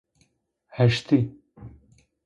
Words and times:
Heşti 0.77 1.19